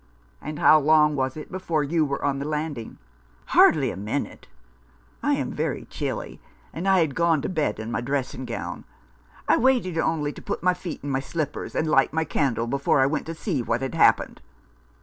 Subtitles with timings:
[0.41, 2.97] "And how long was it before you were on the landing?""
[3.55, 4.47] Hardly a minute.
[5.21, 6.41] I am very chilly,
[6.73, 8.83] and I had gone to bed in my dressing gown.
[9.47, 12.99] I waited only to put my feet in my slippers and light my candle, before
[12.99, 14.41] I went to see what had happened.